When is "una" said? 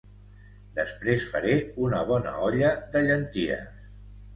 1.85-2.03